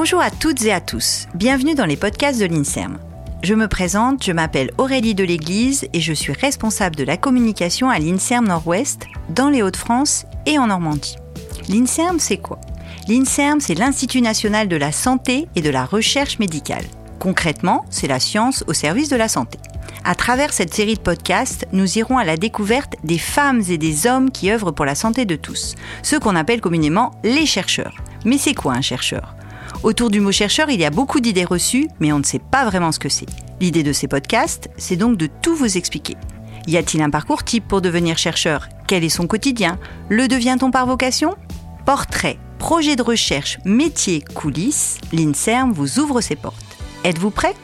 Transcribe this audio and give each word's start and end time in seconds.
Bonjour 0.00 0.20
à 0.20 0.30
toutes 0.30 0.62
et 0.62 0.72
à 0.72 0.80
tous, 0.80 1.26
bienvenue 1.34 1.74
dans 1.74 1.84
les 1.84 1.96
podcasts 1.96 2.38
de 2.38 2.46
l'INSERM. 2.46 2.98
Je 3.42 3.52
me 3.52 3.66
présente, 3.66 4.22
je 4.22 4.30
m'appelle 4.30 4.70
Aurélie 4.78 5.16
de 5.16 5.24
l'Église 5.24 5.88
et 5.92 6.00
je 6.00 6.12
suis 6.12 6.32
responsable 6.32 6.94
de 6.94 7.02
la 7.02 7.16
communication 7.16 7.90
à 7.90 7.98
l'INSERM 7.98 8.46
Nord-Ouest, 8.46 9.06
dans 9.30 9.48
les 9.48 9.60
Hauts-de-France 9.60 10.24
et 10.46 10.56
en 10.56 10.68
Normandie. 10.68 11.16
L'INSERM, 11.68 12.20
c'est 12.20 12.36
quoi? 12.36 12.60
L'INSERM, 13.08 13.60
c'est 13.60 13.74
l'Institut 13.74 14.20
national 14.20 14.68
de 14.68 14.76
la 14.76 14.92
santé 14.92 15.48
et 15.56 15.62
de 15.62 15.70
la 15.70 15.84
recherche 15.84 16.38
médicale. 16.38 16.84
Concrètement, 17.18 17.84
c'est 17.90 18.06
la 18.06 18.20
science 18.20 18.62
au 18.68 18.74
service 18.74 19.08
de 19.08 19.16
la 19.16 19.26
santé. 19.26 19.58
À 20.04 20.14
travers 20.14 20.52
cette 20.52 20.72
série 20.72 20.94
de 20.94 21.00
podcasts, 21.00 21.66
nous 21.72 21.98
irons 21.98 22.18
à 22.18 22.24
la 22.24 22.36
découverte 22.36 22.94
des 23.02 23.18
femmes 23.18 23.64
et 23.68 23.78
des 23.78 24.06
hommes 24.06 24.30
qui 24.30 24.52
œuvrent 24.52 24.72
pour 24.72 24.84
la 24.84 24.94
santé 24.94 25.24
de 25.24 25.34
tous, 25.34 25.74
ceux 26.04 26.20
qu'on 26.20 26.36
appelle 26.36 26.60
communément 26.60 27.10
les 27.24 27.46
chercheurs. 27.46 27.96
Mais 28.24 28.38
c'est 28.38 28.54
quoi 28.54 28.74
un 28.74 28.80
chercheur? 28.80 29.34
Autour 29.82 30.10
du 30.10 30.20
mot 30.20 30.32
chercheur, 30.32 30.70
il 30.70 30.80
y 30.80 30.84
a 30.84 30.90
beaucoup 30.90 31.20
d'idées 31.20 31.44
reçues, 31.44 31.88
mais 32.00 32.12
on 32.12 32.18
ne 32.18 32.24
sait 32.24 32.40
pas 32.40 32.64
vraiment 32.64 32.92
ce 32.92 32.98
que 32.98 33.08
c'est. 33.08 33.28
L'idée 33.60 33.82
de 33.82 33.92
ces 33.92 34.08
podcasts, 34.08 34.68
c'est 34.76 34.96
donc 34.96 35.16
de 35.16 35.28
tout 35.42 35.54
vous 35.54 35.76
expliquer. 35.76 36.16
Y 36.66 36.76
a-t-il 36.76 37.02
un 37.02 37.10
parcours 37.10 37.44
type 37.44 37.66
pour 37.66 37.80
devenir 37.80 38.18
chercheur? 38.18 38.68
Quel 38.86 39.04
est 39.04 39.08
son 39.08 39.26
quotidien? 39.26 39.78
Le 40.08 40.28
devient-on 40.28 40.70
par 40.70 40.86
vocation? 40.86 41.34
Portrait, 41.86 42.38
projet 42.58 42.96
de 42.96 43.02
recherche, 43.02 43.58
métier, 43.64 44.22
coulisses, 44.34 44.98
l'INSERM 45.12 45.72
vous 45.72 45.98
ouvre 45.98 46.20
ses 46.20 46.36
portes. 46.36 46.76
Êtes-vous 47.04 47.30
prêt? 47.30 47.54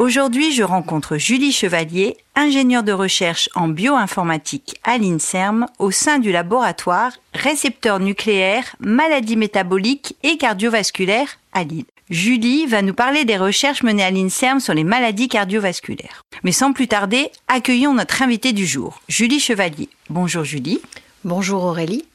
Aujourd'hui, 0.00 0.50
je 0.50 0.62
rencontre 0.62 1.18
Julie 1.18 1.52
Chevalier, 1.52 2.16
ingénieure 2.34 2.82
de 2.82 2.90
recherche 2.90 3.50
en 3.54 3.68
bioinformatique 3.68 4.80
à 4.82 4.96
l'INSERM 4.96 5.66
au 5.78 5.90
sein 5.90 6.18
du 6.18 6.32
laboratoire 6.32 7.12
récepteur 7.34 8.00
nucléaire, 8.00 8.74
maladies 8.80 9.36
métaboliques 9.36 10.16
et 10.22 10.38
cardiovasculaires 10.38 11.38
à 11.52 11.64
Lille. 11.64 11.84
Julie 12.08 12.64
va 12.64 12.80
nous 12.80 12.94
parler 12.94 13.26
des 13.26 13.36
recherches 13.36 13.82
menées 13.82 14.02
à 14.02 14.10
l'INSERM 14.10 14.58
sur 14.58 14.72
les 14.72 14.84
maladies 14.84 15.28
cardiovasculaires. 15.28 16.24
Mais 16.44 16.52
sans 16.52 16.72
plus 16.72 16.88
tarder, 16.88 17.30
accueillons 17.46 17.92
notre 17.92 18.22
invitée 18.22 18.54
du 18.54 18.64
jour, 18.64 19.02
Julie 19.06 19.38
Chevalier. 19.38 19.90
Bonjour 20.08 20.44
Julie. 20.44 20.80
Bonjour 21.24 21.62
Aurélie. 21.62 22.06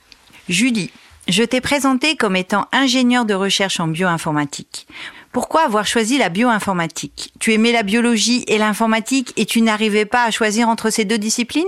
Julie, 0.49 0.89
je 1.27 1.43
t'ai 1.43 1.61
présentée 1.61 2.15
comme 2.15 2.35
étant 2.35 2.67
ingénieure 2.71 3.25
de 3.25 3.35
recherche 3.35 3.79
en 3.79 3.87
bioinformatique. 3.87 4.87
Pourquoi 5.35 5.65
avoir 5.65 5.85
choisi 5.85 6.17
la 6.17 6.29
bioinformatique? 6.29 7.33
Tu 7.41 7.51
aimais 7.51 7.73
la 7.73 7.83
biologie 7.83 8.45
et 8.47 8.57
l'informatique 8.57 9.33
et 9.35 9.45
tu 9.45 9.61
n'arrivais 9.61 10.05
pas 10.05 10.23
à 10.23 10.31
choisir 10.31 10.69
entre 10.69 10.89
ces 10.89 11.03
deux 11.03 11.17
disciplines? 11.17 11.65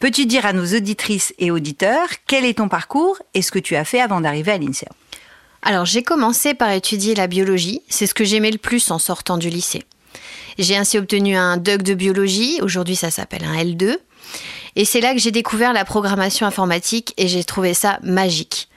Peux-tu 0.00 0.26
dire 0.26 0.44
à 0.46 0.52
nos 0.52 0.66
auditrices 0.74 1.32
et 1.38 1.52
auditeurs 1.52 2.08
quel 2.26 2.44
est 2.44 2.58
ton 2.58 2.68
parcours 2.68 3.16
et 3.32 3.40
ce 3.40 3.52
que 3.52 3.60
tu 3.60 3.76
as 3.76 3.84
fait 3.84 4.00
avant 4.00 4.20
d'arriver 4.20 4.50
à 4.50 4.58
l'INSERM 4.58 4.92
Alors 5.62 5.84
j'ai 5.84 6.02
commencé 6.02 6.54
par 6.54 6.72
étudier 6.72 7.14
la 7.14 7.28
biologie, 7.28 7.82
c'est 7.88 8.08
ce 8.08 8.14
que 8.14 8.24
j'aimais 8.24 8.50
le 8.50 8.58
plus 8.58 8.90
en 8.90 8.98
sortant 8.98 9.38
du 9.38 9.48
lycée. 9.48 9.84
J'ai 10.58 10.76
ainsi 10.76 10.98
obtenu 10.98 11.36
un 11.36 11.56
DUG 11.56 11.82
de 11.82 11.94
biologie, 11.94 12.58
aujourd'hui 12.62 12.96
ça 12.96 13.12
s'appelle 13.12 13.44
un 13.44 13.62
L2, 13.62 13.96
et 14.74 14.84
c'est 14.84 15.00
là 15.00 15.14
que 15.14 15.20
j'ai 15.20 15.30
découvert 15.30 15.72
la 15.72 15.84
programmation 15.84 16.48
informatique 16.48 17.14
et 17.16 17.28
j'ai 17.28 17.44
trouvé 17.44 17.74
ça 17.74 18.00
magique. 18.02 18.68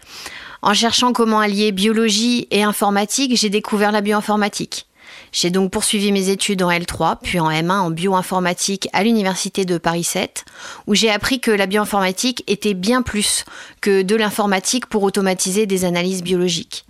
En 0.62 0.74
cherchant 0.74 1.14
comment 1.14 1.40
allier 1.40 1.72
biologie 1.72 2.48
et 2.52 2.64
informatique, 2.64 3.36
j'ai 3.36 3.50
découvert 3.50 3.92
la 3.92 4.02
bioinformatique. 4.02 4.88
J'ai 5.32 5.50
donc 5.50 5.72
poursuivi 5.72 6.12
mes 6.12 6.30
études 6.30 6.64
en 6.64 6.72
L3, 6.72 7.18
puis 7.22 7.40
en 7.40 7.50
M1 7.50 7.72
en 7.72 7.90
bioinformatique 7.92 8.90
à 8.94 9.04
l'université 9.04 9.66
de 9.66 9.78
Paris 9.78 10.04
7, 10.04 10.46
où 10.88 10.96
j'ai 10.96 11.10
appris 11.10 11.40
que 11.40 11.52
la 11.52 11.66
bioinformatique 11.66 12.44
était 12.48 12.74
bien 12.74 13.02
plus 13.02 13.46
que 13.82 14.02
de 14.02 14.16
l'informatique 14.16 14.88
pour 14.88 15.04
automatiser 15.04 15.66
des 15.66 15.86
analyses 15.86 16.24
biologiques. 16.24 16.86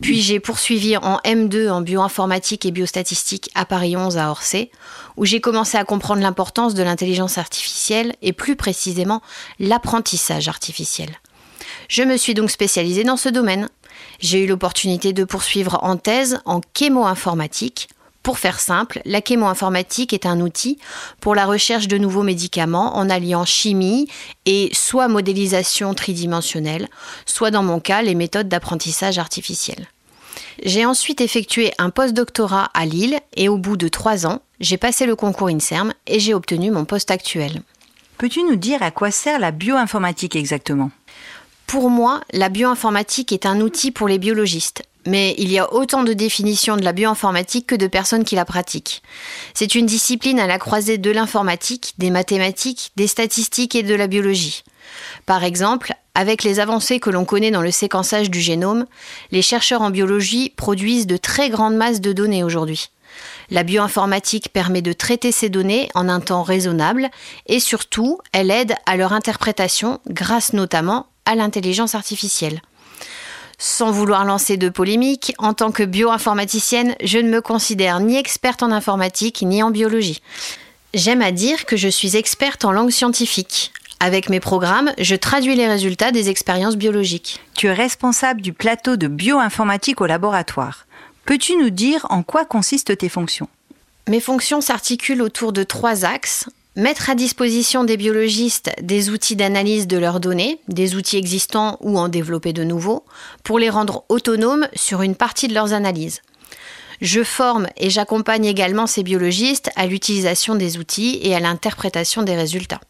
Puis 0.00 0.20
j'ai 0.20 0.38
poursuivi 0.38 0.96
en 0.96 1.18
M2 1.24 1.68
en 1.70 1.80
bioinformatique 1.80 2.64
et 2.64 2.70
biostatistique 2.70 3.50
à 3.54 3.64
Paris 3.64 3.96
11 3.96 4.16
à 4.16 4.30
Orsay, 4.30 4.70
où 5.16 5.24
j'ai 5.24 5.40
commencé 5.40 5.76
à 5.76 5.84
comprendre 5.84 6.22
l'importance 6.22 6.74
de 6.74 6.82
l'intelligence 6.82 7.38
artificielle 7.38 8.14
et 8.22 8.32
plus 8.32 8.54
précisément 8.54 9.20
l'apprentissage 9.58 10.48
artificiel. 10.48 11.10
Je 11.88 12.02
me 12.02 12.18
suis 12.18 12.34
donc 12.34 12.50
spécialisée 12.50 13.02
dans 13.02 13.16
ce 13.16 13.30
domaine. 13.30 13.68
J'ai 14.20 14.44
eu 14.44 14.46
l'opportunité 14.46 15.14
de 15.14 15.24
poursuivre 15.24 15.78
en 15.82 15.96
thèse 15.96 16.40
en 16.44 16.60
chémo-informatique. 16.76 17.88
Pour 18.22 18.38
faire 18.38 18.60
simple, 18.60 19.00
la 19.06 19.22
chémo-informatique 19.26 20.12
est 20.12 20.26
un 20.26 20.40
outil 20.40 20.78
pour 21.20 21.34
la 21.34 21.46
recherche 21.46 21.88
de 21.88 21.96
nouveaux 21.96 22.24
médicaments 22.24 22.96
en 22.96 23.08
alliant 23.08 23.46
chimie 23.46 24.06
et 24.44 24.68
soit 24.74 25.08
modélisation 25.08 25.94
tridimensionnelle, 25.94 26.88
soit 27.24 27.50
dans 27.50 27.62
mon 27.62 27.80
cas 27.80 28.02
les 28.02 28.14
méthodes 28.14 28.48
d'apprentissage 28.48 29.18
artificiel. 29.18 29.86
J'ai 30.62 30.84
ensuite 30.84 31.22
effectué 31.22 31.72
un 31.78 31.88
post-doctorat 31.88 32.70
à 32.74 32.84
Lille 32.84 33.18
et 33.34 33.48
au 33.48 33.56
bout 33.56 33.78
de 33.78 33.88
trois 33.88 34.26
ans, 34.26 34.42
j'ai 34.60 34.76
passé 34.76 35.06
le 35.06 35.16
concours 35.16 35.48
INSERM 35.48 35.94
et 36.06 36.20
j'ai 36.20 36.34
obtenu 36.34 36.70
mon 36.70 36.84
poste 36.84 37.10
actuel. 37.10 37.62
Peux-tu 38.18 38.42
nous 38.42 38.56
dire 38.56 38.82
à 38.82 38.90
quoi 38.90 39.10
sert 39.10 39.38
la 39.38 39.52
bioinformatique 39.52 40.36
exactement? 40.36 40.90
Pour 41.68 41.90
moi, 41.90 42.22
la 42.32 42.48
bioinformatique 42.48 43.30
est 43.30 43.44
un 43.44 43.60
outil 43.60 43.90
pour 43.90 44.08
les 44.08 44.18
biologistes, 44.18 44.82
mais 45.06 45.34
il 45.36 45.52
y 45.52 45.58
a 45.58 45.70
autant 45.74 46.02
de 46.02 46.14
définitions 46.14 46.78
de 46.78 46.82
la 46.82 46.94
bioinformatique 46.94 47.66
que 47.66 47.74
de 47.74 47.86
personnes 47.86 48.24
qui 48.24 48.36
la 48.36 48.46
pratiquent. 48.46 49.02
C'est 49.52 49.74
une 49.74 49.84
discipline 49.84 50.40
à 50.40 50.46
la 50.46 50.58
croisée 50.58 50.96
de 50.96 51.10
l'informatique, 51.10 51.92
des 51.98 52.08
mathématiques, 52.08 52.92
des 52.96 53.06
statistiques 53.06 53.74
et 53.74 53.82
de 53.82 53.94
la 53.94 54.06
biologie. 54.06 54.64
Par 55.26 55.44
exemple, 55.44 55.92
avec 56.14 56.42
les 56.42 56.58
avancées 56.58 57.00
que 57.00 57.10
l'on 57.10 57.26
connaît 57.26 57.50
dans 57.50 57.60
le 57.60 57.70
séquençage 57.70 58.30
du 58.30 58.40
génome, 58.40 58.86
les 59.30 59.42
chercheurs 59.42 59.82
en 59.82 59.90
biologie 59.90 60.54
produisent 60.56 61.06
de 61.06 61.18
très 61.18 61.50
grandes 61.50 61.76
masses 61.76 62.00
de 62.00 62.14
données 62.14 62.44
aujourd'hui. 62.44 62.88
La 63.50 63.62
bioinformatique 63.62 64.54
permet 64.54 64.80
de 64.80 64.94
traiter 64.94 65.32
ces 65.32 65.50
données 65.50 65.90
en 65.94 66.08
un 66.08 66.20
temps 66.20 66.44
raisonnable 66.44 67.10
et 67.46 67.60
surtout, 67.60 68.20
elle 68.32 68.50
aide 68.50 68.74
à 68.86 68.96
leur 68.96 69.12
interprétation 69.12 70.00
grâce 70.08 70.54
notamment 70.54 71.08
à 71.28 71.34
l'intelligence 71.34 71.94
artificielle. 71.94 72.62
Sans 73.58 73.90
vouloir 73.90 74.24
lancer 74.24 74.56
de 74.56 74.70
polémique, 74.70 75.34
en 75.38 75.52
tant 75.52 75.72
que 75.72 75.82
bioinformaticienne, 75.82 76.94
je 77.04 77.18
ne 77.18 77.28
me 77.28 77.42
considère 77.42 78.00
ni 78.00 78.16
experte 78.16 78.62
en 78.62 78.72
informatique 78.72 79.42
ni 79.42 79.62
en 79.62 79.70
biologie. 79.70 80.22
J'aime 80.94 81.20
à 81.20 81.30
dire 81.30 81.66
que 81.66 81.76
je 81.76 81.88
suis 81.88 82.16
experte 82.16 82.64
en 82.64 82.72
langue 82.72 82.90
scientifique. 82.90 83.72
Avec 84.00 84.30
mes 84.30 84.40
programmes, 84.40 84.92
je 84.96 85.16
traduis 85.16 85.54
les 85.54 85.66
résultats 85.66 86.12
des 86.12 86.30
expériences 86.30 86.76
biologiques. 86.76 87.40
Tu 87.54 87.66
es 87.66 87.72
responsable 87.74 88.40
du 88.40 88.54
plateau 88.54 88.96
de 88.96 89.06
bioinformatique 89.06 90.00
au 90.00 90.06
laboratoire. 90.06 90.86
Peux-tu 91.26 91.56
nous 91.56 91.70
dire 91.70 92.06
en 92.08 92.22
quoi 92.22 92.46
consistent 92.46 92.96
tes 92.96 93.10
fonctions? 93.10 93.48
Mes 94.08 94.20
fonctions 94.20 94.62
s'articulent 94.62 95.20
autour 95.20 95.52
de 95.52 95.62
trois 95.62 96.06
axes 96.06 96.48
mettre 96.78 97.10
à 97.10 97.16
disposition 97.16 97.82
des 97.82 97.96
biologistes 97.96 98.70
des 98.80 99.10
outils 99.10 99.34
d'analyse 99.34 99.88
de 99.88 99.98
leurs 99.98 100.20
données, 100.20 100.60
des 100.68 100.94
outils 100.94 101.16
existants 101.16 101.76
ou 101.80 101.98
en 101.98 102.08
développer 102.08 102.52
de 102.52 102.62
nouveaux, 102.62 103.04
pour 103.42 103.58
les 103.58 103.68
rendre 103.68 104.04
autonomes 104.08 104.68
sur 104.74 105.02
une 105.02 105.16
partie 105.16 105.48
de 105.48 105.54
leurs 105.54 105.72
analyses. 105.72 106.22
Je 107.00 107.24
forme 107.24 107.66
et 107.76 107.90
j'accompagne 107.90 108.44
également 108.44 108.86
ces 108.86 109.02
biologistes 109.02 109.70
à 109.74 109.86
l'utilisation 109.86 110.54
des 110.54 110.78
outils 110.78 111.18
et 111.22 111.34
à 111.34 111.40
l'interprétation 111.40 112.22
des 112.22 112.36
résultats. 112.36 112.80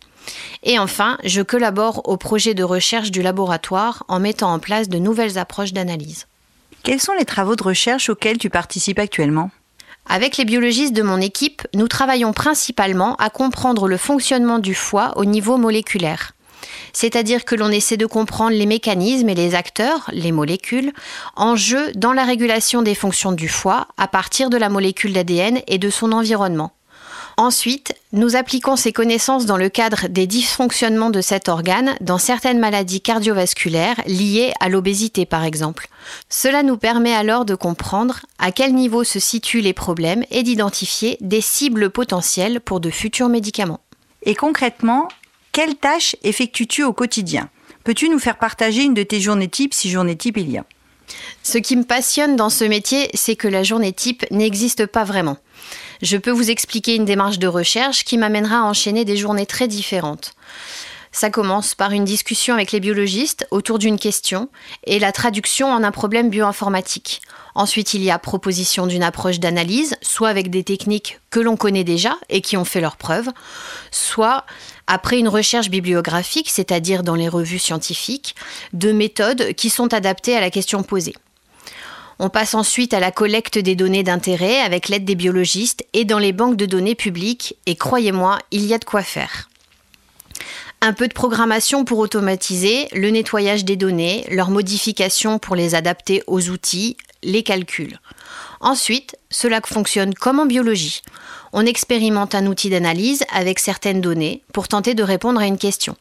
Et 0.62 0.78
enfin, 0.78 1.16
je 1.25 1.41
collabore 1.41 2.06
au 2.06 2.19
projet 2.19 2.53
de 2.53 2.65
recherche 2.65 3.10
du 3.10 3.22
laboratoire 3.22 4.05
en 4.09 4.20
mettant 4.20 4.53
en 4.53 4.59
place 4.59 4.91
de 4.91 4.99
nouvelles 4.99 5.38
approches 5.38 5.72
d'analyse. 5.72 6.26
Quels 6.82 7.00
sont 7.00 7.15
les 7.19 7.25
travaux 7.25 7.56
de 7.56 7.62
recherche 7.62 8.10
auxquels 8.10 8.38
tu 8.38 8.50
participes 8.50 8.99
actuellement? 8.99 9.50
Avec 10.09 10.37
les 10.37 10.45
biologistes 10.45 10.95
de 10.95 11.03
mon 11.03 11.21
équipe, 11.21 11.63
nous 11.75 11.89
travaillons 11.89 12.32
principalement 12.32 13.15
à 13.17 13.31
comprendre 13.31 13.88
le 13.88 13.97
fonctionnement 13.97 14.59
du 14.59 14.75
foie 14.75 15.12
au 15.17 15.25
niveau 15.25 15.59
moléculaire. 15.59 16.32
C'est-à-dire 16.93 17.44
que 17.44 17.55
l'on 17.55 17.71
essaie 17.71 17.97
de 17.97 18.06
comprendre 18.06 18.56
les 18.56 18.67
mécanismes 18.67 19.29
et 19.29 19.35
les 19.35 19.55
acteurs, 19.55 20.11
les 20.12 20.32
molécules, 20.32 20.93
en 21.37 21.55
jeu 21.55 21.93
dans 21.94 22.12
la 22.12 22.25
régulation 22.25 22.82
des 22.82 22.94
fonctions 22.94 23.32
du 23.32 23.49
foie 23.49 23.87
à 23.97 24.09
partir 24.09 24.50
de 24.50 24.56
la 24.56 24.69
molécule 24.69 25.12
d'ADN 25.12 25.61
et 25.67 25.79
de 25.79 25.91
son 25.91 26.12
environnement. 26.12 26.73
Ensuite, 27.38 27.94
nous 28.11 28.35
appliquons 28.35 28.75
ces 28.75 28.93
connaissances 28.93 29.46
dans 29.46 29.56
le 29.56 29.69
cadre 29.69 30.08
des 30.08 30.26
dysfonctionnements 30.26 31.11
de 31.11 31.20
cet 31.20 31.49
organe 31.49 31.94
dans 32.00 32.19
certaines 32.19 32.58
maladies 32.58 33.00
cardiovasculaires 33.00 34.02
liées 34.06 34.52
à 34.58 34.69
l'obésité 34.69 35.25
par 35.25 35.44
exemple. 35.44 35.88
Cela 36.29 36.64
nous 36.64 36.76
permet 36.76 37.14
alors 37.14 37.44
de 37.44 37.55
comprendre 37.55 38.26
à 38.40 38.50
quel 38.50 38.75
niveau 38.75 39.05
se 39.05 39.20
situent 39.20 39.61
les 39.61 39.73
problèmes 39.73 40.25
et 40.32 40.43
d'identifier 40.43 41.17
des 41.20 41.40
cibles 41.40 41.90
potentielles 41.90 42.61
pour 42.61 42.81
de 42.81 42.90
futurs 42.90 43.29
médicaments. 43.29 43.81
Et 44.25 44.34
concrètement, 44.34 45.06
quelles 45.52 45.76
tâches 45.76 46.17
effectues-tu 46.25 46.82
au 46.82 46.93
quotidien? 46.93 47.50
Peux-tu 47.84 48.08
nous 48.08 48.19
faire 48.19 48.38
partager 48.38 48.82
une 48.82 48.94
de 48.94 49.05
tes 49.05 49.20
journées 49.20 49.46
types 49.46 49.75
si 49.75 49.91
journée 49.91 50.17
type 50.17 50.38
il 50.38 50.50
y 50.50 50.58
a? 50.58 50.64
Ce 51.44 51.58
qui 51.58 51.76
me 51.76 51.84
passionne 51.84 52.34
dans 52.34 52.50
ce 52.50 52.64
métier, 52.64 53.08
c'est 53.14 53.37
que 53.37 53.46
la 53.46 53.62
journée 53.62 53.93
type 53.93 54.29
n'existe 54.32 54.87
pas 54.87 55.05
vraiment 55.05 55.37
je 56.03 56.17
peux 56.17 56.31
vous 56.31 56.50
expliquer 56.50 56.95
une 56.95 57.05
démarche 57.05 57.39
de 57.39 57.47
recherche 57.47 58.05
qui 58.05 58.19
m'amènera 58.19 58.59
à 58.59 58.65
enchaîner 58.65 59.05
des 59.05 59.17
journées 59.17 59.47
très 59.47 59.69
différentes. 59.69 60.35
Ça 61.11 61.31
commence 61.31 61.75
par 61.75 61.93
une 61.93 62.05
discussion 62.05 62.55
avec 62.55 62.71
les 62.71 62.81
biologistes 62.81 63.47
autour 63.50 63.79
d'une 63.79 63.99
question 63.99 64.49
et 64.85 64.99
la 64.99 65.11
traduction 65.11 65.69
en 65.69 65.83
un 65.83 65.91
problème 65.91 66.31
bioinformatique. 66.31 67.23
Ensuite, 67.55 67.95
il 67.95 68.05
y 68.05 68.11
a 68.11 68.19
proposition 68.19 68.87
d'une 68.87 69.03
approche 69.03 69.41
d'analyse, 69.41 69.97
soit 70.03 70.29
avec 70.29 70.50
des 70.50 70.62
techniques 70.62 71.19
que 71.31 71.41
l'on 71.41 71.56
connaît 71.56 71.83
déjà 71.83 72.17
et 72.29 72.41
qui 72.41 72.56
ont 72.56 72.65
fait 72.65 72.81
leurs 72.81 72.97
preuves, 72.97 73.31
soit 73.91 74.44
après 74.87 75.19
une 75.19 75.29
recherche 75.29 75.71
bibliographique, 75.71 76.51
c'est-à-dire 76.51 77.03
dans 77.03 77.17
les 77.17 77.29
revues 77.29 77.59
scientifiques, 77.59 78.37
de 78.73 78.93
méthodes 78.93 79.55
qui 79.55 79.71
sont 79.71 79.93
adaptées 79.93 80.37
à 80.37 80.41
la 80.41 80.51
question 80.51 80.83
posée. 80.83 81.15
On 82.20 82.31
passe 82.31 82.55
ensuite 82.55 82.94
à 82.94 83.00
la 83.00 83.12
collecte 83.12 83.59
des 83.59 83.76
données 83.76 84.03
d'intérêt 84.03 84.61
avec 84.61 84.88
l'aide 84.88 85.05
des 85.05 85.15
biologistes 85.15 85.87
et 85.93 86.05
dans 86.05 86.19
les 86.19 86.32
banques 86.32 86.56
de 86.56 86.67
données 86.67 86.97
publiques, 86.97 87.56
et 87.67 87.76
croyez-moi, 87.76 88.38
il 88.50 88.67
y 88.67 88.75
a 88.75 88.79
de 88.79 88.85
quoi 88.85 89.03
faire. 89.03 89.49
Un 90.81 90.93
peu 90.93 91.06
de 91.06 91.15
programmation 91.15 91.85
pour 91.85 91.99
automatiser 91.99 92.88
le 92.93 93.11
nettoyage 93.11 93.65
des 93.65 93.76
données, 93.76 94.26
leur 94.31 94.50
modification 94.50 95.38
pour 95.38 95.55
les 95.55 95.75
adapter 95.75 96.23
aux 96.26 96.50
outils, 96.50 96.97
les 97.23 97.43
calculs. 97.43 97.99
Ensuite, 98.61 99.17
cela 99.31 99.61
fonctionne 99.65 100.15
comme 100.15 100.41
en 100.41 100.47
biologie. 100.47 101.03
On 101.53 101.67
expérimente 101.67 102.35
un 102.35 102.47
outil 102.47 102.70
d'analyse 102.70 103.25
avec 103.32 103.59
certaines 103.59 104.00
données 104.00 104.43
pour 104.53 104.69
tenter 104.69 104.94
de 104.94 105.03
répondre 105.03 105.41
à 105.41 105.47
une 105.47 105.59
question. 105.59 105.97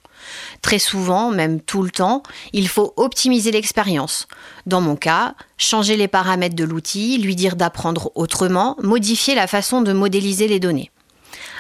Très 0.62 0.80
souvent, 0.80 1.32
même 1.32 1.62
tout 1.62 1.84
le 1.84 1.90
temps, 1.90 2.24
il 2.54 2.68
faut 2.68 2.94
optimiser 2.98 3.52
l'expérience. 3.52 4.28
Dans 4.66 4.82
mon 4.82 4.96
cas, 4.96 5.36
changer 5.58 5.98
les 5.98 6.08
paramètres 6.08 6.56
de 6.56 6.64
l'outil, 6.64 7.18
lui 7.18 7.36
dire 7.36 7.56
d'apprendre 7.56 8.12
autrement, 8.16 8.76
modifier 8.82 9.36
la 9.36 9.48
façon 9.48 9.82
de 9.82 9.94
modéliser 9.94 10.48
les 10.48 10.60
données. 10.60 10.92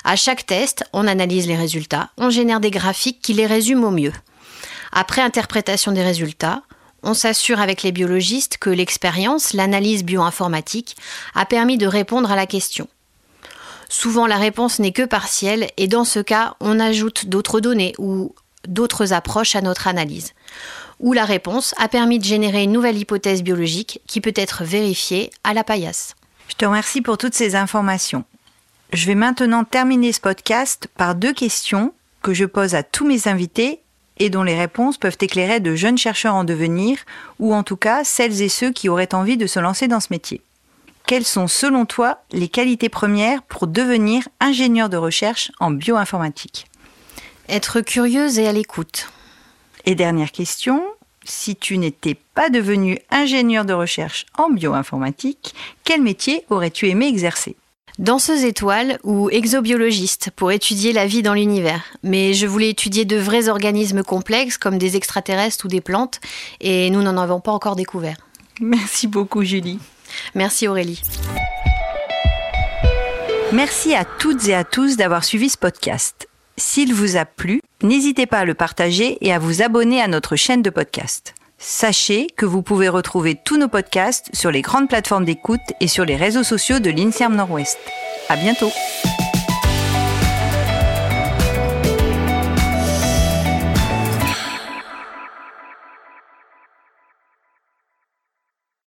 À 0.03 0.15
chaque 0.15 0.45
test, 0.45 0.83
on 0.93 1.07
analyse 1.07 1.47
les 1.47 1.55
résultats, 1.55 2.09
on 2.17 2.29
génère 2.29 2.59
des 2.59 2.71
graphiques 2.71 3.21
qui 3.21 3.33
les 3.33 3.45
résument 3.45 3.85
au 3.85 3.91
mieux. 3.91 4.13
Après 4.91 5.21
interprétation 5.21 5.91
des 5.91 6.03
résultats, 6.03 6.63
on 7.03 7.13
s'assure 7.13 7.59
avec 7.59 7.83
les 7.83 7.91
biologistes 7.91 8.57
que 8.57 8.69
l'expérience, 8.69 9.53
l'analyse 9.53 10.03
bioinformatique, 10.03 10.95
a 11.35 11.45
permis 11.45 11.77
de 11.77 11.87
répondre 11.87 12.31
à 12.31 12.35
la 12.35 12.45
question. 12.45 12.87
Souvent 13.89 14.27
la 14.27 14.37
réponse 14.37 14.79
n'est 14.79 14.91
que 14.91 15.03
partielle 15.03 15.69
et 15.77 15.87
dans 15.87 16.03
ce 16.03 16.19
cas 16.19 16.55
on 16.59 16.79
ajoute 16.79 17.27
d'autres 17.27 17.59
données 17.59 17.93
ou 17.97 18.35
d'autres 18.67 19.13
approches 19.13 19.55
à 19.55 19.61
notre 19.61 19.87
analyse. 19.87 20.33
Ou 20.99 21.13
la 21.13 21.25
réponse 21.25 21.73
a 21.77 21.87
permis 21.87 22.19
de 22.19 22.23
générer 22.23 22.63
une 22.63 22.71
nouvelle 22.71 22.97
hypothèse 22.97 23.43
biologique 23.43 24.01
qui 24.07 24.21
peut 24.21 24.33
être 24.35 24.63
vérifiée 24.63 25.31
à 25.43 25.53
la 25.53 25.63
paillasse. 25.63 26.15
Je 26.47 26.55
te 26.55 26.65
remercie 26.65 27.01
pour 27.01 27.17
toutes 27.17 27.33
ces 27.33 27.55
informations. 27.55 28.23
Je 28.93 29.05
vais 29.05 29.15
maintenant 29.15 29.63
terminer 29.63 30.13
ce 30.13 30.21
podcast 30.21 30.87
par 30.95 31.15
deux 31.15 31.33
questions 31.33 31.93
que 32.21 32.33
je 32.33 32.45
pose 32.45 32.73
à 32.73 32.83
tous 32.83 33.05
mes 33.05 33.27
invités 33.27 33.81
et 34.19 34.29
dont 34.29 34.43
les 34.43 34.57
réponses 34.57 34.97
peuvent 34.97 35.17
éclairer 35.21 35.59
de 35.59 35.75
jeunes 35.75 35.97
chercheurs 35.97 36.35
en 36.35 36.43
devenir, 36.43 36.97
ou 37.39 37.53
en 37.53 37.63
tout 37.63 37.77
cas 37.77 38.03
celles 38.03 38.41
et 38.41 38.49
ceux 38.49 38.71
qui 38.71 38.89
auraient 38.89 39.13
envie 39.13 39.37
de 39.37 39.47
se 39.47 39.59
lancer 39.59 39.87
dans 39.87 39.99
ce 39.99 40.07
métier. 40.09 40.41
Quelles 41.05 41.25
sont 41.25 41.47
selon 41.47 41.85
toi 41.85 42.21
les 42.31 42.47
qualités 42.47 42.89
premières 42.89 43.41
pour 43.43 43.67
devenir 43.67 44.27
ingénieur 44.39 44.89
de 44.89 44.97
recherche 44.97 45.51
en 45.59 45.71
bioinformatique? 45.71 46.67
Être 47.49 47.79
curieuse 47.79 48.39
et 48.39 48.47
à 48.47 48.51
l'écoute. 48.51 49.09
Et 49.85 49.95
dernière 49.95 50.33
question, 50.33 50.83
si 51.23 51.55
tu 51.55 51.77
n'étais 51.77 52.17
pas 52.35 52.49
devenu 52.49 52.99
ingénieur 53.09 53.63
de 53.63 53.71
recherche 53.71 54.25
en 54.37 54.49
bioinformatique, 54.49 55.55
quel 55.85 56.01
métier 56.01 56.43
aurais-tu 56.49 56.89
aimé 56.89 57.07
exercer? 57.07 57.55
Danseuse 57.99 58.43
étoile 58.43 58.99
ou 59.03 59.29
exobiologiste 59.29 60.29
pour 60.35 60.51
étudier 60.51 60.91
la 60.91 61.07
vie 61.07 61.23
dans 61.23 61.33
l'univers. 61.33 61.83
Mais 62.03 62.33
je 62.33 62.45
voulais 62.45 62.69
étudier 62.69 63.05
de 63.05 63.15
vrais 63.15 63.47
organismes 63.47 64.03
complexes 64.03 64.57
comme 64.57 64.77
des 64.77 64.97
extraterrestres 64.97 65.65
ou 65.65 65.67
des 65.69 65.81
plantes 65.81 66.19
et 66.59 66.89
nous 66.89 67.01
n'en 67.01 67.17
avons 67.17 67.39
pas 67.39 67.53
encore 67.53 67.77
découvert. 67.77 68.17
Merci 68.59 69.07
beaucoup 69.07 69.43
Julie. 69.43 69.79
Merci 70.35 70.67
Aurélie. 70.67 71.01
Merci 73.53 73.95
à 73.95 74.03
toutes 74.03 74.47
et 74.49 74.53
à 74.53 74.65
tous 74.65 74.97
d'avoir 74.97 75.23
suivi 75.23 75.49
ce 75.49 75.57
podcast. 75.57 76.26
S'il 76.59 76.93
vous 76.93 77.17
a 77.17 77.25
plu, 77.25 77.61
n'hésitez 77.83 78.25
pas 78.25 78.39
à 78.39 78.45
le 78.45 78.55
partager 78.55 79.17
et 79.21 79.31
à 79.31 79.37
vous 79.37 79.61
abonner 79.61 80.01
à 80.01 80.07
notre 80.07 80.35
chaîne 80.35 80.63
de 80.63 80.71
podcast. 80.71 81.35
Sachez 81.59 82.27
que 82.35 82.45
vous 82.45 82.63
pouvez 82.63 82.89
retrouver 82.89 83.35
tous 83.35 83.57
nos 83.57 83.67
podcasts 83.67 84.29
sur 84.33 84.51
les 84.51 84.61
grandes 84.61 84.89
plateformes 84.89 85.25
d'écoute 85.25 85.61
et 85.79 85.87
sur 85.87 86.05
les 86.05 86.15
réseaux 86.15 86.43
sociaux 86.43 86.79
de 86.79 86.89
l'INSERM 86.89 87.35
Nord-Ouest. 87.35 87.77
À 88.29 88.35
bientôt! 88.35 88.71